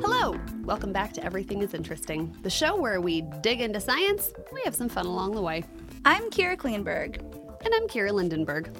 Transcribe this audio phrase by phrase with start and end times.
[0.00, 0.38] Hello!
[0.62, 4.76] Welcome back to Everything is Interesting, the show where we dig into science, we have
[4.76, 5.64] some fun along the way.
[6.04, 7.16] I'm Kira Kleinberg.
[7.64, 8.70] And I'm Kira Lindenberg.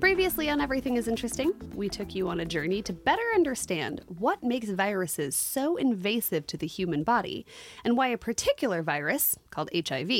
[0.00, 4.42] Previously on Everything is Interesting, we took you on a journey to better understand what
[4.42, 7.46] makes viruses so invasive to the human body
[7.84, 10.10] and why a particular virus, called HIV,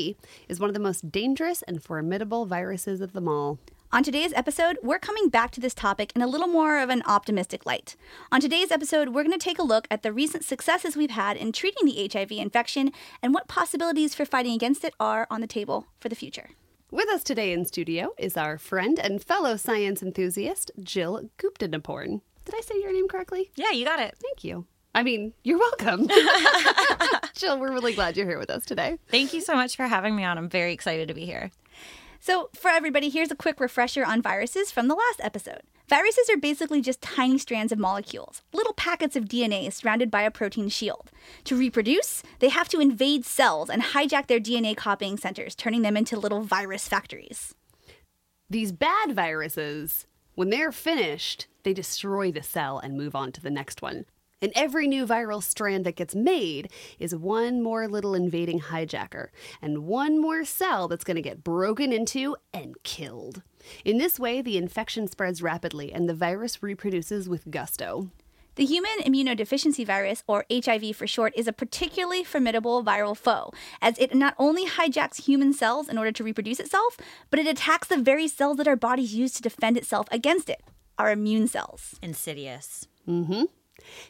[0.47, 3.59] is one of the most dangerous and formidable viruses of them all.
[3.91, 7.01] On today's episode, we're coming back to this topic in a little more of an
[7.07, 7.95] optimistic light.
[8.31, 11.35] On today's episode, we're going to take a look at the recent successes we've had
[11.35, 12.91] in treating the HIV infection
[13.23, 16.51] and what possibilities for fighting against it are on the table for the future.
[16.91, 22.21] With us today in studio is our friend and fellow science enthusiast, Jill Guptanaporn.
[22.45, 23.49] Did I say your name correctly?
[23.55, 24.15] Yeah, you got it.
[24.21, 24.67] Thank you.
[24.93, 26.07] I mean, you're welcome.
[27.33, 28.99] Jill, we're really glad you're here with us today.
[29.07, 30.37] Thank you so much for having me on.
[30.37, 31.49] I'm very excited to be here.
[32.21, 35.61] So, for everybody, here's a quick refresher on viruses from the last episode.
[35.87, 40.29] Viruses are basically just tiny strands of molecules, little packets of DNA surrounded by a
[40.29, 41.11] protein shield.
[41.45, 45.95] To reproduce, they have to invade cells and hijack their DNA copying centers, turning them
[45.95, 47.55] into little virus factories.
[48.49, 53.49] These bad viruses, when they're finished, they destroy the cell and move on to the
[53.49, 54.05] next one.
[54.41, 59.27] And every new viral strand that gets made is one more little invading hijacker
[59.61, 63.41] and one more cell that's going to get broken into and killed.
[63.83, 68.11] In this way, the infection spreads rapidly and the virus reproduces with gusto.
[68.55, 73.97] The human immunodeficiency virus, or HIV for short, is a particularly formidable viral foe, as
[73.97, 76.97] it not only hijacks human cells in order to reproduce itself,
[77.29, 80.61] but it attacks the very cells that our bodies use to defend itself against it
[80.97, 81.97] our immune cells.
[82.01, 82.87] Insidious.
[83.07, 83.43] Mm hmm.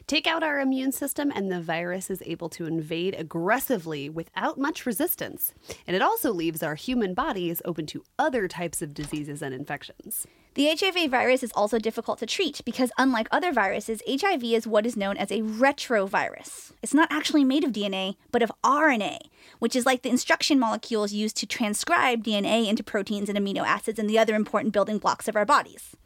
[0.06, 4.86] Take out our immune system, and the virus is able to invade aggressively without much
[4.86, 5.54] resistance.
[5.86, 10.26] And it also leaves our human bodies open to other types of diseases and infections.
[10.54, 14.84] The HIV virus is also difficult to treat because, unlike other viruses, HIV is what
[14.84, 16.72] is known as a retrovirus.
[16.82, 19.18] It's not actually made of DNA, but of RNA,
[19.60, 23.98] which is like the instruction molecules used to transcribe DNA into proteins and amino acids
[23.98, 25.96] and the other important building blocks of our bodies.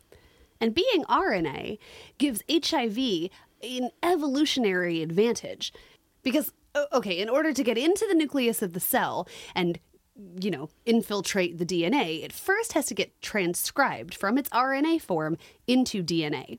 [0.60, 1.78] And being RNA
[2.18, 3.30] gives HIV
[3.64, 5.72] an evolutionary advantage.
[6.22, 6.52] Because,
[6.92, 9.78] okay, in order to get into the nucleus of the cell and
[10.40, 15.36] you know, infiltrate the DNA, it first has to get transcribed from its RNA form
[15.66, 16.58] into DNA.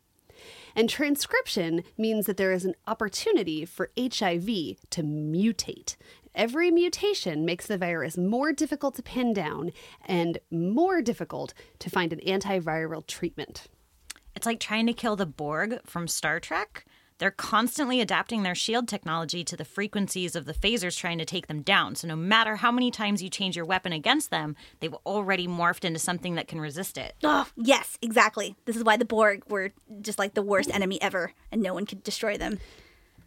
[0.75, 4.45] And transcription means that there is an opportunity for HIV
[4.89, 5.95] to mutate.
[6.33, 9.71] Every mutation makes the virus more difficult to pin down
[10.05, 13.67] and more difficult to find an antiviral treatment.
[14.35, 16.85] It's like trying to kill the Borg from Star Trek.
[17.17, 21.47] They're constantly adapting their shield technology to the frequencies of the phasers trying to take
[21.47, 21.95] them down.
[21.95, 25.85] So no matter how many times you change your weapon against them, they've already morphed
[25.85, 27.15] into something that can resist it.
[27.23, 28.55] Oh, yes, exactly.
[28.65, 29.71] This is why the Borg were
[30.01, 32.59] just like the worst enemy ever, and no one could destroy them.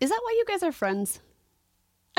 [0.00, 1.21] Is that why you guys are friends?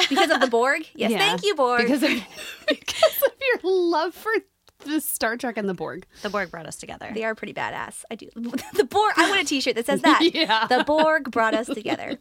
[0.10, 0.88] Because of the Borg?
[0.96, 1.20] Yes, Yeah.
[1.20, 1.82] thank you, Borg.
[1.84, 2.10] Because of,
[2.68, 4.32] because of your love for
[4.80, 6.06] the Star Trek and the Borg.
[6.22, 7.12] The Borg brought us together.
[7.14, 8.04] They are pretty badass.
[8.10, 8.30] I do.
[8.74, 9.14] The Borg.
[9.18, 10.22] I want a T-shirt that says that.
[10.34, 10.68] Yeah.
[10.68, 12.18] The Borg brought us together.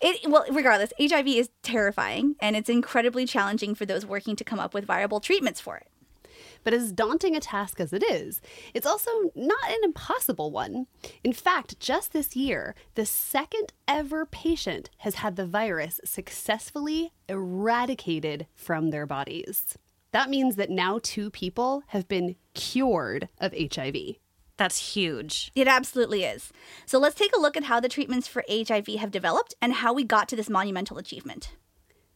[0.00, 4.58] It, well, regardless, HIV is terrifying, and it's incredibly challenging for those working to come
[4.58, 5.88] up with viable treatments for it.
[6.62, 8.40] But as daunting a task as it is,
[8.74, 10.86] it's also not an impossible one.
[11.24, 18.46] In fact, just this year, the second ever patient has had the virus successfully eradicated
[18.54, 19.76] from their bodies.
[20.12, 24.16] That means that now two people have been cured of HIV.
[24.56, 25.50] That's huge.
[25.54, 26.52] It absolutely is.
[26.84, 29.94] So let's take a look at how the treatments for HIV have developed and how
[29.94, 31.52] we got to this monumental achievement.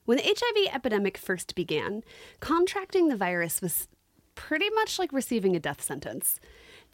[0.05, 2.03] When the HIV epidemic first began,
[2.41, 3.89] contracting the virus was
[4.35, 6.39] pretty much like receiving a death sentence.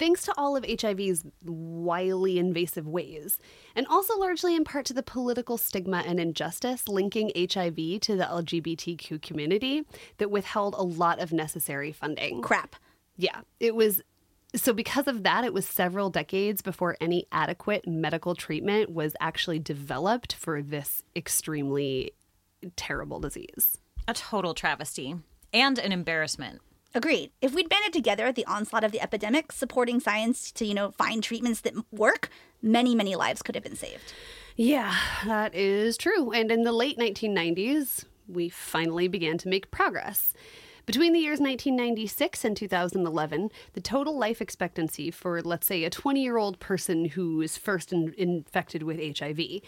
[0.00, 3.38] Thanks to all of HIV's wily invasive ways,
[3.76, 8.24] and also largely in part to the political stigma and injustice linking HIV to the
[8.24, 9.82] LGBTQ community
[10.16, 12.40] that withheld a lot of necessary funding.
[12.40, 12.76] Crap.
[13.18, 14.00] Yeah, it was.
[14.54, 19.58] So, because of that, it was several decades before any adequate medical treatment was actually
[19.58, 22.12] developed for this extremely
[22.74, 23.76] terrible disease.
[24.08, 25.16] A total travesty
[25.52, 26.62] and an embarrassment.
[26.94, 27.30] Agreed.
[27.40, 30.90] If we'd banded together at the onslaught of the epidemic, supporting science to, you know,
[30.90, 34.12] find treatments that work, many, many lives could have been saved.
[34.56, 34.94] Yeah,
[35.24, 36.32] that is true.
[36.32, 40.34] And in the late 1990s, we finally began to make progress.
[40.86, 46.20] Between the years 1996 and 2011, the total life expectancy for, let's say, a 20
[46.20, 49.60] year old person who is first in- infected with HIV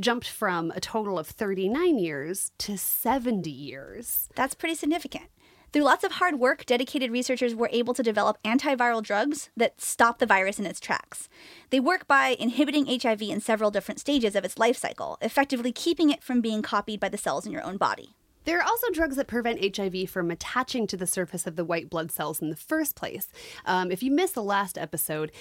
[0.00, 4.28] jumped from a total of 39 years to 70 years.
[4.34, 5.26] That's pretty significant.
[5.74, 10.20] Through lots of hard work, dedicated researchers were able to develop antiviral drugs that stop
[10.20, 11.28] the virus in its tracks.
[11.70, 16.10] They work by inhibiting HIV in several different stages of its life cycle, effectively keeping
[16.10, 18.14] it from being copied by the cells in your own body.
[18.44, 21.90] There are also drugs that prevent HIV from attaching to the surface of the white
[21.90, 23.32] blood cells in the first place.
[23.66, 25.32] Um, if you missed the last episode,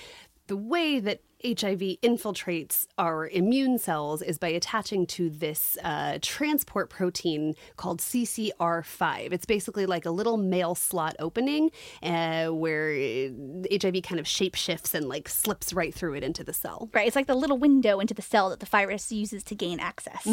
[0.47, 6.89] the way that HIV infiltrates our immune cells is by attaching to this uh, transport
[6.89, 9.33] protein called CCR5.
[9.33, 11.69] It's basically like a little mail slot opening
[12.01, 16.89] uh, where HIV kind of shapeshifts and like slips right through it into the cell.
[16.93, 19.79] Right, it's like the little window into the cell that the virus uses to gain
[19.81, 20.25] access.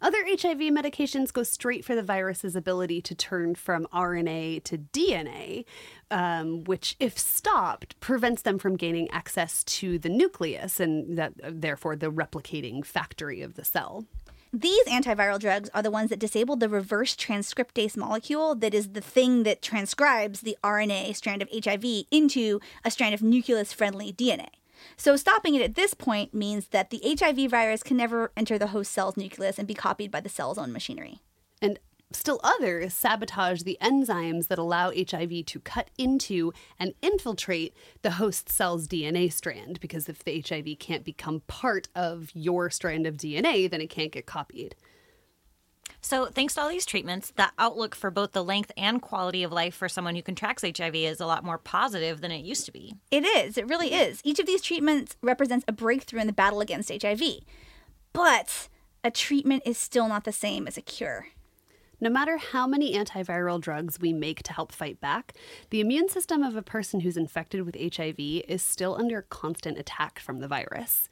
[0.00, 5.64] Other HIV medications go straight for the virus's ability to turn from RNA to DNA,
[6.10, 11.96] um, which, if stopped, prevents them from gaining access to the nucleus and that, therefore
[11.96, 14.04] the replicating factory of the cell.
[14.52, 19.02] These antiviral drugs are the ones that disable the reverse transcriptase molecule that is the
[19.02, 24.48] thing that transcribes the RNA strand of HIV into a strand of nucleus friendly DNA.
[24.96, 28.68] So, stopping it at this point means that the HIV virus can never enter the
[28.68, 31.20] host cell's nucleus and be copied by the cell's own machinery.
[31.60, 31.78] And
[32.12, 38.48] still others sabotage the enzymes that allow HIV to cut into and infiltrate the host
[38.48, 43.70] cell's DNA strand, because if the HIV can't become part of your strand of DNA,
[43.70, 44.74] then it can't get copied.
[46.00, 49.52] So, thanks to all these treatments, the outlook for both the length and quality of
[49.52, 52.72] life for someone who contracts HIV is a lot more positive than it used to
[52.72, 52.94] be.
[53.10, 54.20] It is, it really is.
[54.24, 57.40] Each of these treatments represents a breakthrough in the battle against HIV.
[58.12, 58.68] But
[59.02, 61.28] a treatment is still not the same as a cure.
[62.00, 65.34] No matter how many antiviral drugs we make to help fight back,
[65.70, 70.20] the immune system of a person who's infected with HIV is still under constant attack
[70.20, 71.08] from the virus.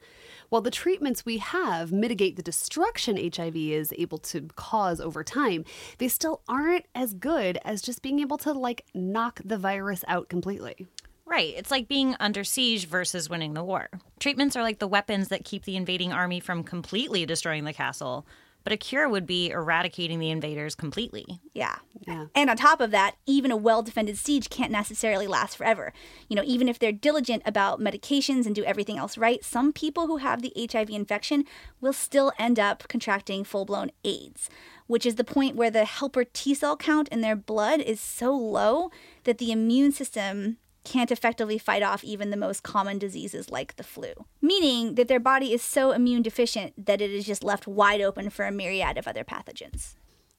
[0.49, 5.65] While the treatments we have mitigate the destruction HIV is able to cause over time,
[5.97, 10.29] they still aren't as good as just being able to, like, knock the virus out
[10.29, 10.87] completely.
[11.25, 11.53] Right.
[11.57, 13.89] It's like being under siege versus winning the war.
[14.19, 18.25] Treatments are like the weapons that keep the invading army from completely destroying the castle,
[18.67, 21.39] but a cure would be eradicating the invaders completely.
[21.53, 21.77] Yeah.
[22.05, 22.25] Yeah.
[22.35, 25.93] And on top of that, even a well defended siege can't necessarily last forever.
[26.27, 30.07] You know, even if they're diligent about medications and do everything else right, some people
[30.07, 31.45] who have the HIV infection
[31.79, 34.49] will still end up contracting full blown AIDS,
[34.85, 38.35] which is the point where the helper T cell count in their blood is so
[38.35, 38.91] low
[39.23, 43.83] that the immune system can't effectively fight off even the most common diseases like the
[43.83, 47.99] flu, meaning that their body is so immune deficient that it is just left wide
[47.99, 49.95] open for a myriad of other pathogens.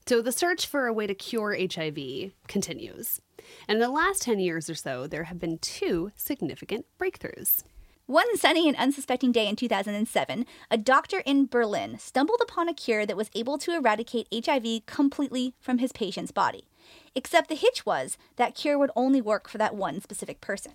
[0.06, 3.21] So the search for a way to cure HIV continues.
[3.69, 7.62] And in the last 10 years or so, there have been two significant breakthroughs.
[8.06, 13.05] One sunny and unsuspecting day in 2007, a doctor in Berlin stumbled upon a cure
[13.05, 16.65] that was able to eradicate HIV completely from his patient's body.
[17.14, 20.75] Except the hitch was that cure would only work for that one specific person.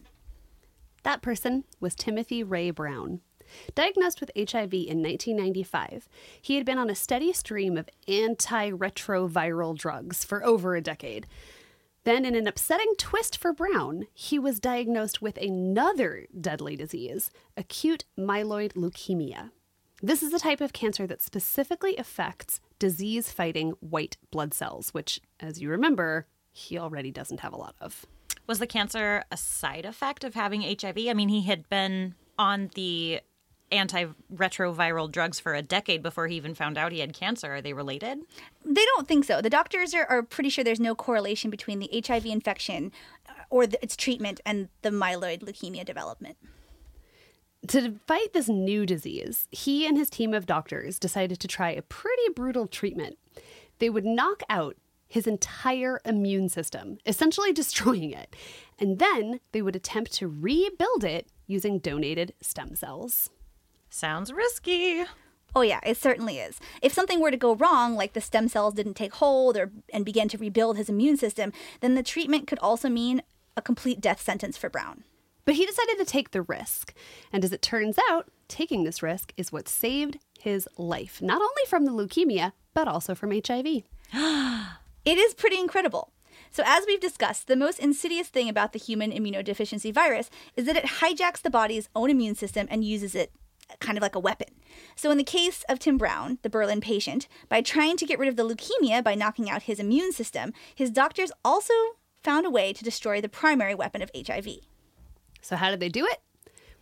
[1.03, 3.21] That person was Timothy Ray Brown.
[3.75, 6.07] Diagnosed with HIV in 1995,
[6.41, 11.27] he had been on a steady stream of antiretroviral drugs for over a decade.
[12.03, 18.05] Then, in an upsetting twist for Brown, he was diagnosed with another deadly disease acute
[18.17, 19.51] myeloid leukemia.
[20.05, 25.21] This is a type of cancer that specifically affects disease fighting white blood cells, which,
[25.39, 28.05] as you remember, he already doesn't have a lot of.
[28.45, 30.97] Was the cancer a side effect of having HIV?
[31.07, 33.21] I mean, he had been on the
[33.71, 37.55] antiretroviral drugs for a decade before he even found out he had cancer.
[37.55, 38.19] Are they related?
[38.65, 39.41] They don't think so.
[39.41, 42.91] The doctors are, are pretty sure there's no correlation between the HIV infection
[43.29, 46.35] uh, or the, its treatment and the myeloid leukemia development.
[47.67, 51.81] To fight this new disease, he and his team of doctors decided to try a
[51.81, 53.17] pretty brutal treatment.
[53.79, 54.75] They would knock out
[55.07, 58.35] his entire immune system, essentially destroying it.
[58.79, 63.29] And then they would attempt to rebuild it using donated stem cells.
[63.89, 65.05] Sounds risky.
[65.55, 66.59] Oh yeah, it certainly is.
[66.81, 70.03] If something were to go wrong, like the stem cells didn't take hold or and
[70.03, 73.21] begin to rebuild his immune system, then the treatment could also mean
[73.55, 75.03] a complete death sentence for Brown.
[75.45, 76.93] But he decided to take the risk.
[77.31, 81.63] And as it turns out, taking this risk is what saved his life, not only
[81.67, 83.83] from the leukemia, but also from HIV.
[85.05, 86.13] It is pretty incredible.
[86.49, 90.77] So, as we've discussed, the most insidious thing about the human immunodeficiency virus is that
[90.77, 93.33] it hijacks the body's own immune system and uses it
[93.79, 94.47] kind of like a weapon.
[94.95, 98.29] So, in the case of Tim Brown, the Berlin patient, by trying to get rid
[98.29, 101.73] of the leukemia by knocking out his immune system, his doctors also
[102.23, 104.47] found a way to destroy the primary weapon of HIV.
[105.43, 106.21] So, how did they do it?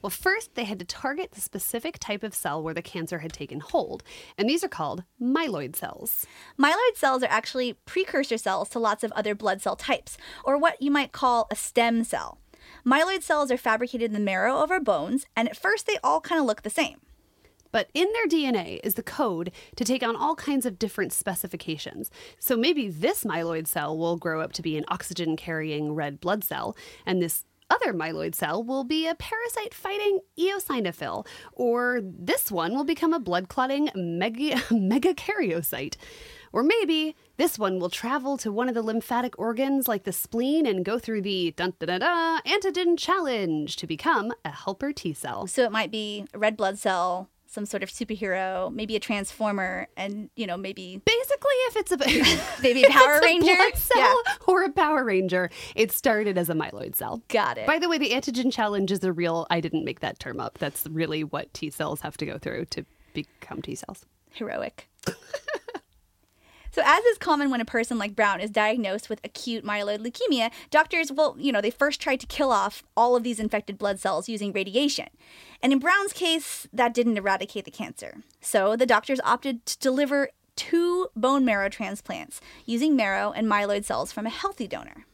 [0.01, 3.33] Well, first, they had to target the specific type of cell where the cancer had
[3.33, 4.03] taken hold,
[4.37, 6.25] and these are called myeloid cells.
[6.57, 10.81] Myeloid cells are actually precursor cells to lots of other blood cell types, or what
[10.81, 12.39] you might call a stem cell.
[12.85, 16.21] Myeloid cells are fabricated in the marrow of our bones, and at first they all
[16.21, 16.99] kind of look the same.
[17.71, 22.11] But in their DNA is the code to take on all kinds of different specifications.
[22.39, 26.43] So maybe this myeloid cell will grow up to be an oxygen carrying red blood
[26.43, 26.75] cell,
[27.05, 32.83] and this other myeloid cell will be a parasite fighting eosinophil, or this one will
[32.83, 35.95] become a blood clotting mega- megakaryocyte.
[36.53, 40.65] Or maybe this one will travel to one of the lymphatic organs like the spleen
[40.65, 45.13] and go through the dun da da da antigen challenge to become a helper T
[45.13, 45.47] cell.
[45.47, 49.87] So it might be a red blood cell, some sort of superhero, maybe a transformer,
[49.97, 51.97] and you know maybe Basically, if it's a
[52.63, 53.55] maybe Power a Ranger.
[53.55, 57.21] blood cell or a Power Ranger, it started as a myeloid cell.
[57.27, 57.67] Got it.
[57.67, 59.45] By the way, the antigen challenge is a real.
[59.49, 60.57] I didn't make that term up.
[60.57, 64.05] That's really what T cells have to go through to become T cells.
[64.31, 64.87] Heroic.
[66.71, 70.51] So, as is common when a person like Brown is diagnosed with acute myeloid leukemia,
[70.69, 73.99] doctors, well, you know, they first tried to kill off all of these infected blood
[73.99, 75.07] cells using radiation.
[75.61, 78.17] And in Brown's case, that didn't eradicate the cancer.
[78.39, 84.11] So, the doctors opted to deliver two bone marrow transplants using marrow and myeloid cells
[84.11, 85.05] from a healthy donor.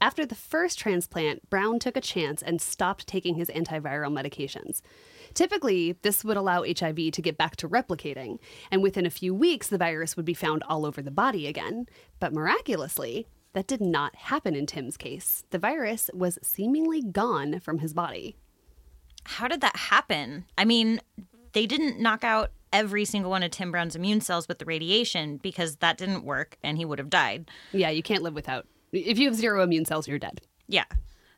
[0.00, 4.82] After the first transplant, Brown took a chance and stopped taking his antiviral medications.
[5.34, 8.38] Typically, this would allow HIV to get back to replicating,
[8.70, 11.86] and within a few weeks, the virus would be found all over the body again.
[12.20, 15.44] But miraculously, that did not happen in Tim's case.
[15.50, 18.36] The virus was seemingly gone from his body.
[19.24, 20.44] How did that happen?
[20.58, 21.00] I mean,
[21.52, 25.38] they didn't knock out every single one of Tim Brown's immune cells with the radiation
[25.38, 27.48] because that didn't work and he would have died.
[27.72, 28.66] Yeah, you can't live without.
[28.92, 30.40] If you have zero immune cells, you're dead.
[30.68, 30.84] Yeah.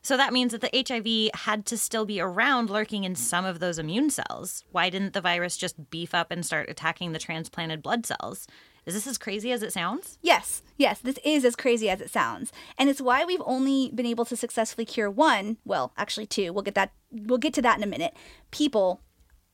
[0.07, 3.59] So that means that the HIV had to still be around lurking in some of
[3.59, 4.63] those immune cells.
[4.71, 8.47] Why didn't the virus just beef up and start attacking the transplanted blood cells?
[8.85, 10.17] Is this as crazy as it sounds?
[10.21, 12.53] Yes, yes, this is as crazy as it sounds.
[12.77, 16.63] And it's why we've only been able to successfully cure one, well, actually two, we'll
[16.63, 18.15] get that we'll get to that in a minute,
[18.49, 19.01] people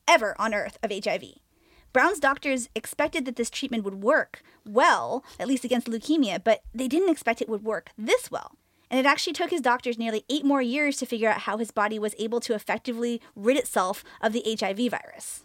[0.07, 1.23] ever on earth of HIV.
[1.93, 6.87] Brown's doctors expected that this treatment would work well, at least against leukemia, but they
[6.87, 8.51] didn't expect it would work this well.
[8.93, 11.71] And it actually took his doctors nearly eight more years to figure out how his
[11.71, 15.41] body was able to effectively rid itself of the HIV virus.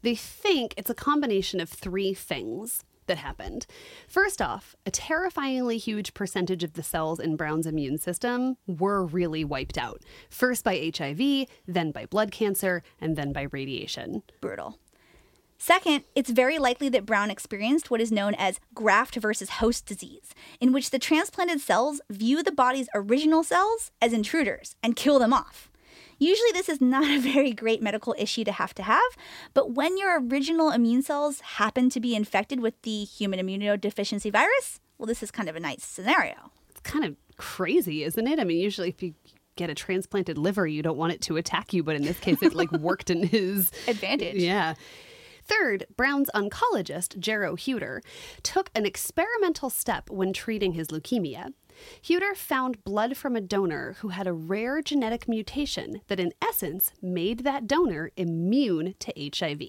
[0.00, 3.66] They think it's a combination of three things that happened.
[4.08, 9.44] First off, a terrifyingly huge percentage of the cells in Brown's immune system were really
[9.44, 10.00] wiped out.
[10.30, 14.22] First by HIV, then by blood cancer, and then by radiation.
[14.40, 14.78] brutal.
[15.66, 20.34] Second, it's very likely that Brown experienced what is known as graft versus host disease,
[20.60, 25.32] in which the transplanted cells view the body's original cells as intruders and kill them
[25.32, 25.70] off.
[26.18, 29.00] Usually, this is not a very great medical issue to have to have,
[29.54, 34.80] but when your original immune cells happen to be infected with the human immunodeficiency virus,
[34.98, 36.50] well, this is kind of a nice scenario.
[36.68, 38.38] It's kind of crazy, isn't it?
[38.38, 39.14] I mean, usually if you
[39.56, 42.42] get a transplanted liver, you don't want it to attack you, but in this case,
[42.42, 44.36] it like worked in his Advantage.
[44.42, 44.74] Yeah.
[45.44, 48.00] Third, Brown's oncologist, Gero Hütter,
[48.42, 51.52] took an experimental step when treating his leukemia.
[52.02, 56.92] Hütter found blood from a donor who had a rare genetic mutation that, in essence,
[57.02, 59.62] made that donor immune to HIV.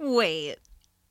[0.00, 0.56] Wait,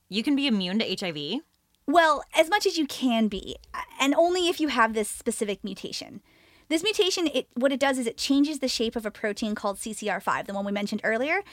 [0.10, 1.42] you can be immune to HIV?
[1.86, 3.56] Well, as much as you can be,
[4.00, 6.22] and only if you have this specific mutation.
[6.70, 9.78] This mutation, it, what it does is it changes the shape of a protein called
[9.78, 11.44] CCR5, the one we mentioned earlier,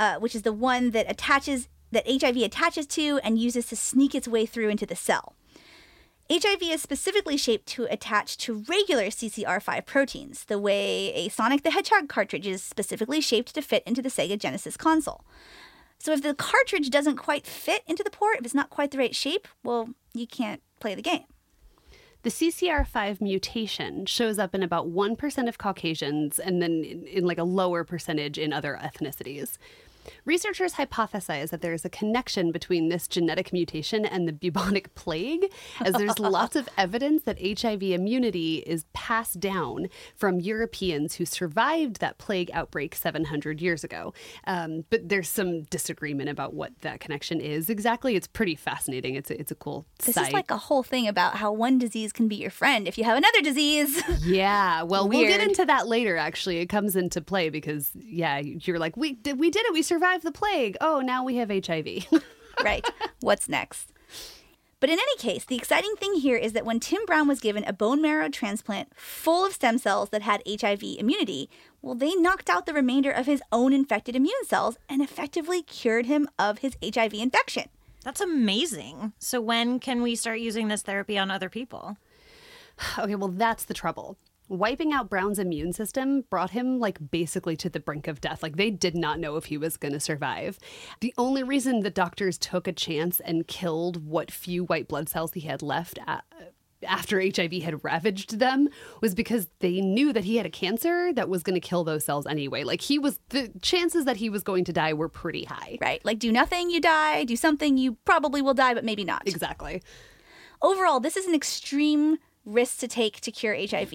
[0.00, 4.14] uh, which is the one that attaches that HIV attaches to and uses to sneak
[4.14, 5.34] its way through into the cell.
[6.30, 11.70] HIV is specifically shaped to attach to regular CCR5 proteins, the way a Sonic the
[11.70, 15.24] Hedgehog cartridge is specifically shaped to fit into the Sega Genesis console.
[15.98, 18.98] So if the cartridge doesn't quite fit into the port, if it's not quite the
[18.98, 21.24] right shape, well, you can't play the game.
[22.22, 27.36] The CCR5 mutation shows up in about 1% of Caucasians and then in, in like
[27.36, 29.58] a lower percentage in other ethnicities.
[30.24, 35.50] Researchers hypothesize that there is a connection between this genetic mutation and the bubonic plague,
[35.80, 42.00] as there's lots of evidence that HIV immunity is passed down from Europeans who survived
[42.00, 44.12] that plague outbreak 700 years ago.
[44.46, 48.16] Um, but there's some disagreement about what that connection is exactly.
[48.16, 49.14] It's pretty fascinating.
[49.14, 50.28] It's a, it's a cool This site.
[50.28, 53.04] is like a whole thing about how one disease can be your friend if you
[53.04, 54.02] have another disease.
[54.24, 56.16] Yeah, well, we'll get into that later.
[56.16, 59.72] Actually, it comes into play because yeah, you're like, we did, we did it.
[59.72, 60.76] We survived the plague.
[60.80, 62.06] Oh, now we have HIV.
[62.64, 62.86] right.
[63.20, 63.92] What's next?
[64.80, 67.64] But in any case, the exciting thing here is that when Tim Brown was given
[67.64, 71.48] a bone marrow transplant full of stem cells that had HIV immunity,
[71.80, 76.04] well, they knocked out the remainder of his own infected immune cells and effectively cured
[76.04, 77.70] him of his HIV infection.
[78.04, 79.14] That's amazing.
[79.18, 81.96] So, when can we start using this therapy on other people?
[82.98, 84.18] Okay, well, that's the trouble.
[84.48, 88.42] Wiping out Brown's immune system brought him like basically to the brink of death.
[88.42, 90.58] Like they did not know if he was going to survive.
[91.00, 95.32] The only reason the doctors took a chance and killed what few white blood cells
[95.32, 96.24] he had left at,
[96.86, 98.68] after HIV had ravaged them
[99.00, 102.04] was because they knew that he had a cancer that was going to kill those
[102.04, 102.64] cells anyway.
[102.64, 105.78] Like he was, the chances that he was going to die were pretty high.
[105.80, 106.04] Right.
[106.04, 107.24] Like do nothing, you die.
[107.24, 109.22] Do something, you probably will die, but maybe not.
[109.26, 109.82] Exactly.
[110.62, 113.92] Overall, this is an extreme risk to take to cure HIV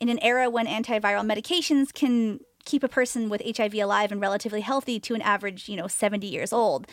[0.00, 4.60] in an era when antiviral medications can keep a person with HIV alive and relatively
[4.60, 6.86] healthy to an average, you know, 70 years old.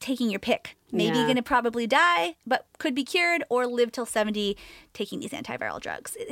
[0.00, 0.76] Taking your pick.
[0.92, 1.24] Maybe Yeah.
[1.24, 4.56] going to probably die, but could be cured or live till 70
[4.94, 6.16] taking these antiviral drugs.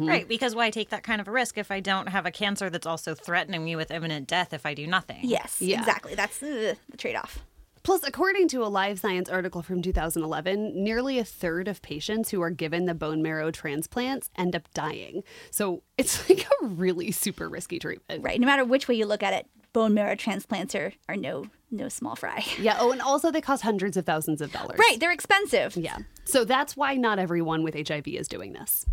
[0.00, 2.70] Right, because why take that kind of a risk if I don't have a cancer
[2.70, 5.20] that's also threatening me with imminent death if I do nothing?
[5.22, 5.78] Yes, Yeah.
[5.78, 6.14] exactly.
[6.14, 7.40] That's uh, the trade off.
[7.82, 12.40] Plus, according to a Live Science article from 2011, nearly a third of patients who
[12.42, 15.22] are given the bone marrow transplants end up dying.
[15.50, 18.22] So it's like a really super risky treatment.
[18.22, 18.40] Right.
[18.40, 21.88] No matter which way you look at it, bone marrow transplants are, are no no
[21.88, 22.44] small fry.
[22.58, 22.78] Yeah.
[22.80, 24.78] Oh, and also they cost hundreds of thousands of dollars.
[24.78, 24.98] Right.
[24.98, 25.76] They're expensive.
[25.76, 25.98] Yeah.
[26.24, 28.86] So that's why not everyone with HIV is doing this.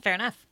[0.00, 0.46] Fair enough.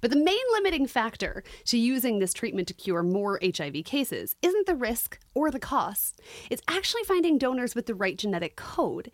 [0.00, 4.66] But the main limiting factor to using this treatment to cure more HIV cases isn't
[4.66, 6.20] the risk or the cost.
[6.50, 9.10] It's actually finding donors with the right genetic code.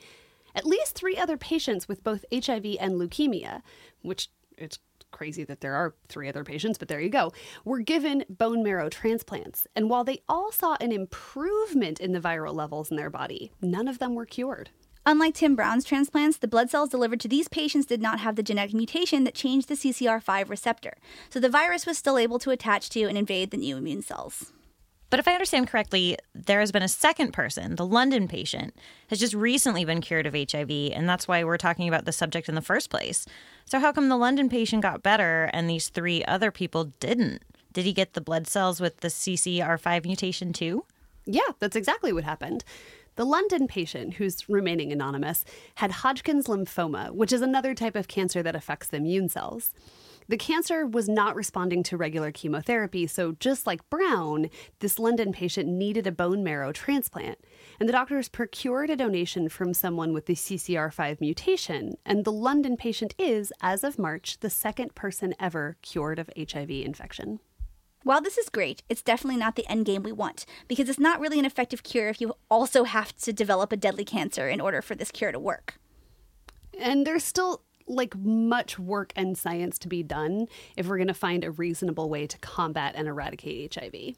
[0.55, 3.63] At least three other patients with both HIV and leukemia,
[4.03, 4.79] which it's
[5.11, 7.33] crazy that there are three other patients, but there you go,
[7.65, 9.67] were given bone marrow transplants.
[9.75, 13.89] And while they all saw an improvement in the viral levels in their body, none
[13.89, 14.71] of them were cured.
[15.09, 18.43] Unlike Tim Brown's transplants, the blood cells delivered to these patients did not have the
[18.43, 20.99] genetic mutation that changed the CCR5 receptor.
[21.31, 24.53] So the virus was still able to attach to and invade the new immune cells.
[25.09, 28.77] But if I understand correctly, there has been a second person, the London patient,
[29.09, 32.47] has just recently been cured of HIV, and that's why we're talking about the subject
[32.47, 33.25] in the first place.
[33.65, 37.43] So how come the London patient got better and these three other people didn't?
[37.73, 40.85] Did he get the blood cells with the CCR5 mutation too?
[41.25, 42.65] Yeah, that's exactly what happened.
[43.19, 48.45] The London patient, who's remaining anonymous, had Hodgkin's lymphoma, which is another type of cancer
[48.45, 49.73] that affects the immune cells.
[50.29, 55.69] The cancer was not responding to regular chemotherapy, so just like Brown, this London patient
[55.69, 57.41] needed a bone marrow transplant.
[57.81, 62.77] And the doctors procured a donation from someone with the CCR5 mutation, and the London
[62.77, 67.41] patient is, as of March, the second person ever cured of HIV infection.
[68.05, 71.21] While this is great, it's definitely not the end game we want, because it's not
[71.21, 74.81] really an effective cure if you also have to develop a deadly cancer in order
[74.81, 75.79] for this cure to work.
[76.79, 81.15] And there's still like much work and science to be done if we're going to
[81.15, 84.17] find a reasonable way to combat and eradicate HIV.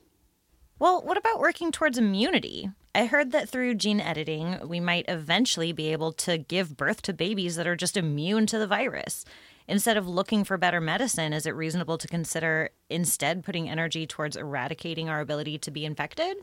[0.79, 2.71] Well, what about working towards immunity?
[2.95, 7.13] I heard that through gene editing, we might eventually be able to give birth to
[7.13, 9.25] babies that are just immune to the virus.
[9.71, 14.37] Instead of looking for better medicine, is it reasonable to consider instead putting energy towards
[14.37, 16.37] eradicating our ability to be infected?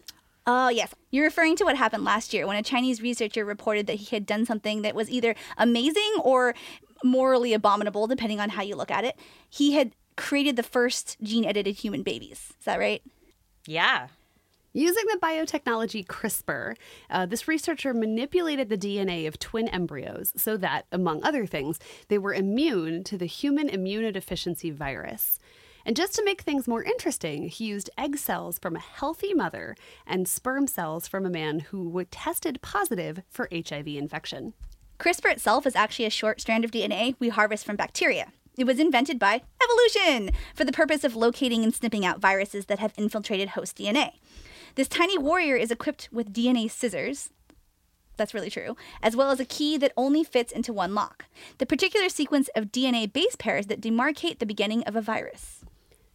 [0.45, 0.95] Oh, yes.
[1.11, 4.25] You're referring to what happened last year when a Chinese researcher reported that he had
[4.25, 6.55] done something that was either amazing or
[7.03, 9.19] morally abominable, depending on how you look at it.
[9.49, 12.53] He had created the first gene edited human babies.
[12.57, 13.03] Is that right?
[13.67, 14.07] Yeah.
[14.77, 16.75] Using the biotechnology CRISPR,
[17.09, 22.19] uh, this researcher manipulated the DNA of twin embryos so that, among other things, they
[22.19, 25.39] were immune to the human immunodeficiency virus.
[25.83, 29.75] And just to make things more interesting, he used egg cells from a healthy mother
[30.05, 34.53] and sperm cells from a man who tested positive for HIV infection.
[34.99, 38.27] CRISPR itself is actually a short strand of DNA we harvest from bacteria.
[38.55, 42.77] It was invented by evolution for the purpose of locating and snipping out viruses that
[42.77, 44.11] have infiltrated host DNA.
[44.75, 47.31] This tiny warrior is equipped with DNA scissors.
[48.17, 51.25] That's really true, as well as a key that only fits into one lock.
[51.59, 55.63] The particular sequence of DNA base pairs that demarcate the beginning of a virus.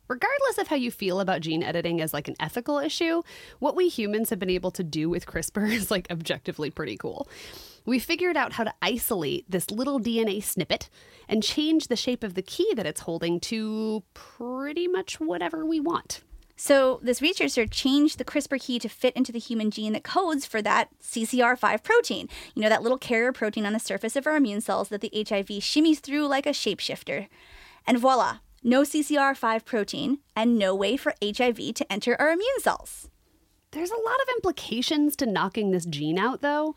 [0.09, 3.23] Regardless of how you feel about gene editing as like an ethical issue,
[3.61, 7.29] what we humans have been able to do with CRISPR is like objectively pretty cool.
[7.87, 10.91] We figured out how to isolate this little DNA snippet
[11.29, 15.81] and change the shape of the key that it's holding to pretty much whatever we
[15.81, 16.23] want.
[16.57, 20.47] So, this researcher changed the CRISPR key to fit into the human gene that codes
[20.47, 22.29] for that CCR5 protein.
[22.55, 25.11] You know, that little carrier protein on the surface of our immune cells that the
[25.15, 27.29] HIV shimmies through like a shapeshifter.
[27.87, 33.09] And voila, no CCR5 protein and no way for HIV to enter our immune cells.
[33.73, 36.75] There's a lot of implications to knocking this gene out, though.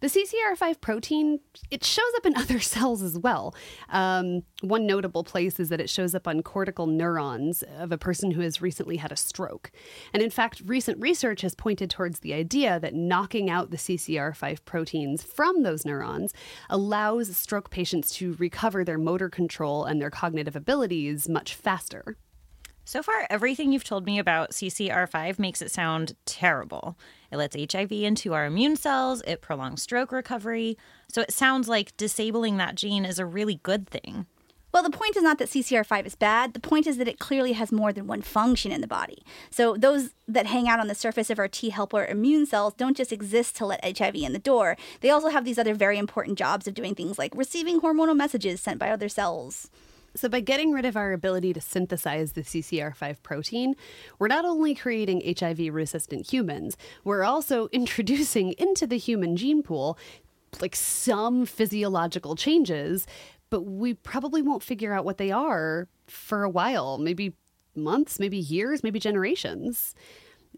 [0.00, 3.54] The CCR5 protein, it shows up in other cells as well.
[3.90, 8.30] Um, one notable place is that it shows up on cortical neurons of a person
[8.30, 9.70] who has recently had a stroke.
[10.14, 14.64] And in fact, recent research has pointed towards the idea that knocking out the CCR5
[14.64, 16.32] proteins from those neurons
[16.70, 22.16] allows stroke patients to recover their motor control and their cognitive abilities much faster.
[22.88, 26.96] So far, everything you've told me about CCR5 makes it sound terrible.
[27.30, 30.78] It lets HIV into our immune cells, it prolongs stroke recovery.
[31.06, 34.24] So it sounds like disabling that gene is a really good thing.
[34.72, 36.54] Well, the point is not that CCR5 is bad.
[36.54, 39.22] The point is that it clearly has more than one function in the body.
[39.50, 42.96] So, those that hang out on the surface of our T helper immune cells don't
[42.96, 44.78] just exist to let HIV in the door.
[45.02, 48.62] They also have these other very important jobs of doing things like receiving hormonal messages
[48.62, 49.68] sent by other cells.
[50.18, 53.76] So, by getting rid of our ability to synthesize the CCR5 protein,
[54.18, 59.96] we're not only creating HIV resistant humans, we're also introducing into the human gene pool
[60.60, 63.06] like some physiological changes,
[63.48, 67.34] but we probably won't figure out what they are for a while, maybe
[67.76, 69.94] months, maybe years, maybe generations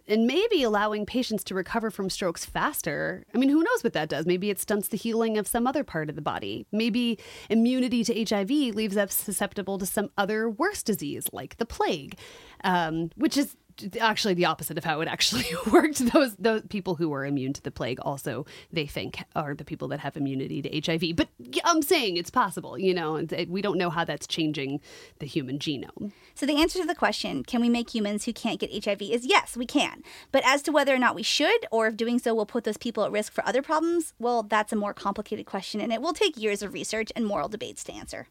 [0.07, 3.25] and maybe allowing patients to recover from strokes faster.
[3.35, 4.27] I mean, who knows what that does?
[4.27, 6.67] Maybe it stunts the healing of some other part of the body.
[6.73, 12.19] Maybe immunity to HIV leaves us susceptible to some other worse disease like the plague,
[12.65, 13.57] um, which is
[14.01, 15.99] actually the opposite of how it actually worked.
[16.13, 19.89] Those those people who are immune to the plague also they think are the people
[19.89, 21.17] that have immunity to HIV.
[21.17, 21.29] But
[21.65, 24.81] I'm saying it's possible, you know, we don't know how that's changing
[25.19, 26.13] the human genome.
[26.35, 29.27] So the answer to the question, can we make humans who can't get HIV is
[29.27, 30.03] yes, we can.
[30.33, 32.77] But as to whether or not we should or if doing so will put those
[32.77, 36.13] people at risk for other problems, well, that's a more complicated question and it will
[36.13, 38.29] take years of research and moral debates to answer.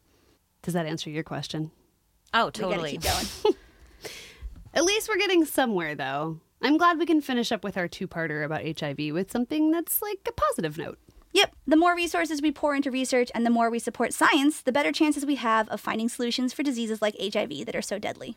[0.62, 1.70] Does that answer your question?
[2.32, 3.00] Oh, totally.
[4.72, 4.82] keep going.
[4.82, 6.40] At least we're getting somewhere, though.
[6.62, 10.02] I'm glad we can finish up with our two parter about HIV with something that's
[10.02, 10.98] like a positive note.
[11.32, 14.72] Yep, the more resources we pour into research and the more we support science, the
[14.72, 18.36] better chances we have of finding solutions for diseases like HIV that are so deadly.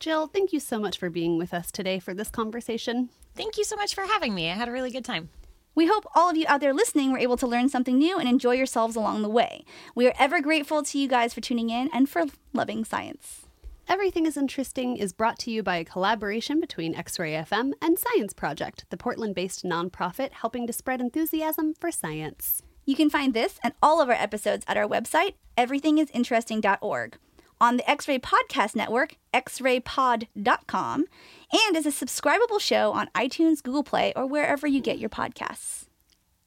[0.00, 3.10] Jill, thank you so much for being with us today for this conversation.
[3.34, 4.50] Thank you so much for having me.
[4.50, 5.30] I had a really good time.
[5.74, 8.28] We hope all of you out there listening were able to learn something new and
[8.28, 9.64] enjoy yourselves along the way.
[9.94, 13.45] We are ever grateful to you guys for tuning in and for loving science.
[13.88, 17.96] Everything is Interesting is brought to you by a collaboration between X Ray FM and
[17.96, 22.62] Science Project, the Portland based nonprofit helping to spread enthusiasm for science.
[22.84, 27.18] You can find this and all of our episodes at our website, everythingisinteresting.org,
[27.60, 31.04] on the X Ray Podcast Network, xraypod.com,
[31.52, 35.86] and as a subscribable show on iTunes, Google Play, or wherever you get your podcasts.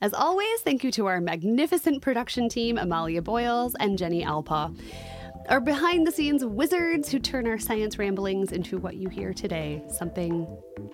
[0.02, 4.76] As always, thank you to our magnificent production team, Amalia Boyles and Jenny Alpa
[5.48, 9.84] our behind the scenes wizards who turn our science ramblings into what you hear today
[9.90, 10.48] something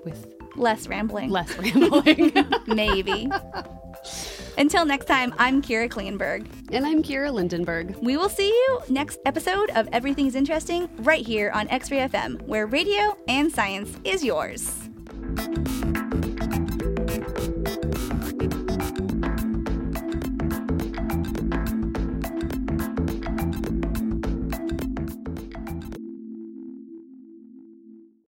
[0.03, 1.29] with less rambling.
[1.29, 2.31] Less rambling.
[2.67, 3.29] Maybe.
[4.57, 6.47] Until next time, I'm Kira Kleinberg.
[6.71, 7.97] And I'm Kira Lindenberg.
[8.01, 12.41] We will see you next episode of Everything's Interesting right here on X Ray FM,
[12.43, 14.71] where radio and science is yours.